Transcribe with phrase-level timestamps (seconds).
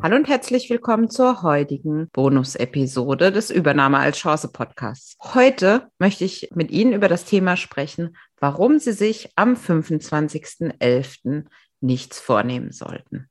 [0.00, 5.16] Hallo und herzlich willkommen zur heutigen Bonus-Episode des Übernahme als Chance Podcasts.
[5.34, 11.46] Heute möchte ich mit Ihnen über das Thema sprechen, warum Sie sich am 25.11.
[11.80, 13.28] nichts vornehmen sollten.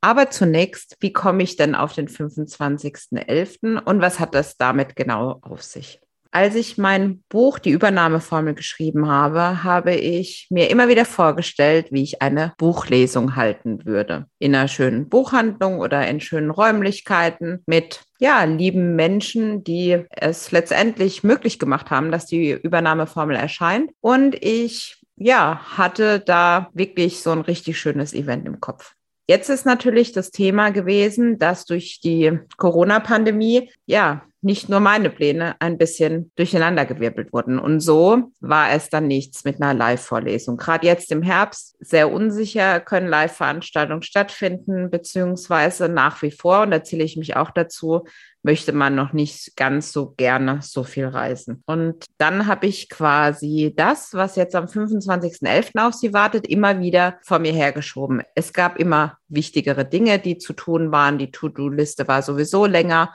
[0.00, 3.78] Aber zunächst, wie komme ich denn auf den 25.11.
[3.78, 6.00] und was hat das damit genau auf sich?
[6.30, 12.02] Als ich mein Buch Die Übernahmeformel geschrieben habe, habe ich mir immer wieder vorgestellt, wie
[12.02, 14.26] ich eine Buchlesung halten würde.
[14.38, 21.24] In einer schönen Buchhandlung oder in schönen Räumlichkeiten mit ja, lieben Menschen, die es letztendlich
[21.24, 23.90] möglich gemacht haben, dass die Übernahmeformel erscheint.
[24.00, 28.92] Und ich ja, hatte da wirklich so ein richtig schönes Event im Kopf.
[29.26, 35.56] Jetzt ist natürlich das Thema gewesen, dass durch die Corona-Pandemie ja nicht nur meine Pläne
[35.60, 37.58] ein bisschen durcheinandergewirbelt wurden.
[37.58, 40.56] Und so war es dann nichts mit einer Live-Vorlesung.
[40.56, 46.84] Gerade jetzt im Herbst sehr unsicher, können Live-Veranstaltungen stattfinden, beziehungsweise nach wie vor, und da
[46.84, 48.04] zähle ich mich auch dazu,
[48.42, 51.62] möchte man noch nicht ganz so gerne so viel reisen.
[51.66, 55.86] Und dann habe ich quasi das, was jetzt am 25.11.
[55.86, 58.22] auf Sie wartet, immer wieder vor mir hergeschoben.
[58.36, 61.18] Es gab immer wichtigere Dinge, die zu tun waren.
[61.18, 63.12] Die To-Do-Liste war sowieso länger.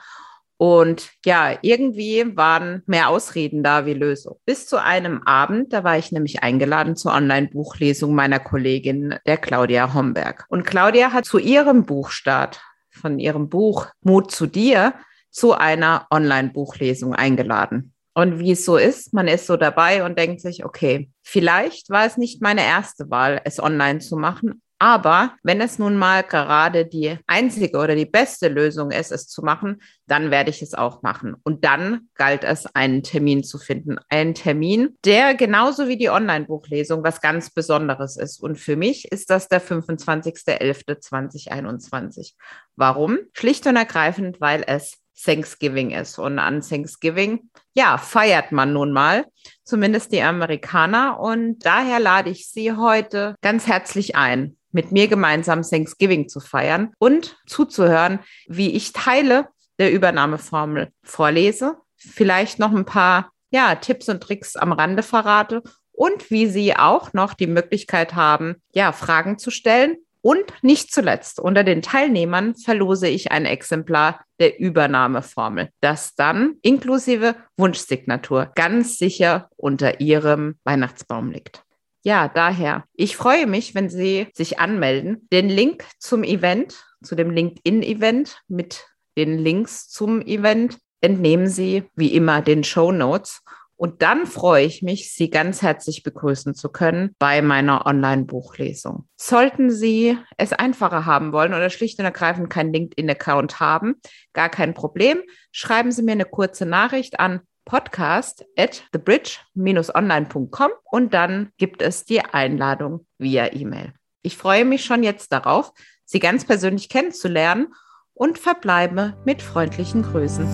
[0.56, 4.36] Und ja, irgendwie waren mehr Ausreden da wie Lösung.
[4.46, 9.94] Bis zu einem Abend, da war ich nämlich eingeladen zur Online-Buchlesung meiner Kollegin, der Claudia
[9.94, 10.46] Homberg.
[10.48, 12.60] Und Claudia hat zu ihrem Buchstart
[12.90, 14.94] von ihrem Buch Mut zu dir
[15.30, 17.92] zu einer Online-Buchlesung eingeladen.
[18.14, 22.06] Und wie es so ist, man ist so dabei und denkt sich, okay, vielleicht war
[22.06, 26.84] es nicht meine erste Wahl, es online zu machen, aber wenn es nun mal gerade
[26.84, 31.00] die einzige oder die beste Lösung ist, es zu machen, dann werde ich es auch
[31.00, 31.34] machen.
[31.42, 33.96] Und dann galt es, einen Termin zu finden.
[34.10, 38.42] Einen Termin, der genauso wie die Online-Buchlesung was ganz Besonderes ist.
[38.42, 42.34] Und für mich ist das der 25.11.2021.
[42.76, 43.20] Warum?
[43.32, 46.18] Schlicht und ergreifend, weil es Thanksgiving ist.
[46.18, 49.24] Und an Thanksgiving, ja, feiert man nun mal,
[49.62, 51.20] zumindest die Amerikaner.
[51.20, 56.92] Und daher lade ich Sie heute ganz herzlich ein, mit mir gemeinsam Thanksgiving zu feiern
[56.98, 59.48] und zuzuhören, wie ich Teile
[59.78, 65.62] der Übernahmeformel vorlese, vielleicht noch ein paar ja, Tipps und Tricks am Rande verrate
[65.92, 69.96] und wie Sie auch noch die Möglichkeit haben, ja, Fragen zu stellen.
[70.20, 77.36] Und nicht zuletzt, unter den Teilnehmern verlose ich ein Exemplar der Übernahmeformel, das dann inklusive
[77.58, 81.63] Wunschsignatur ganz sicher unter Ihrem Weihnachtsbaum liegt.
[82.06, 82.84] Ja, daher.
[82.92, 85.26] Ich freue mich, wenn Sie sich anmelden.
[85.32, 88.84] Den Link zum Event, zu dem LinkedIn-Event mit
[89.16, 93.40] den Links zum Event entnehmen Sie wie immer den Show Notes.
[93.76, 99.08] Und dann freue ich mich, Sie ganz herzlich begrüßen zu können bei meiner Online-Buchlesung.
[99.16, 103.94] Sollten Sie es einfacher haben wollen oder schlicht und ergreifend keinen LinkedIn-Account haben,
[104.34, 105.22] gar kein Problem.
[105.52, 112.20] Schreiben Sie mir eine kurze Nachricht an podcast at thebridge-online.com und dann gibt es die
[112.20, 113.92] Einladung via E-Mail.
[114.22, 115.72] Ich freue mich schon jetzt darauf,
[116.06, 117.74] Sie ganz persönlich kennenzulernen
[118.12, 120.46] und verbleibe mit freundlichen Grüßen.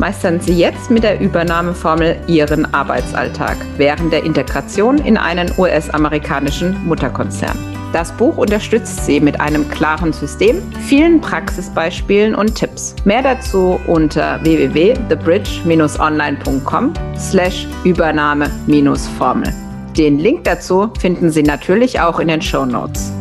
[0.00, 7.81] Meistern Sie jetzt mit der Übernahmeformel Ihren Arbeitsalltag während der Integration in einen US-amerikanischen Mutterkonzern.
[7.92, 12.94] Das Buch unterstützt Sie mit einem klaren System, vielen Praxisbeispielen und Tipps.
[13.04, 19.52] Mehr dazu unter www.thebridge-online.com slash Übernahme-Formel.
[19.96, 23.11] Den Link dazu finden Sie natürlich auch in den Show Notes.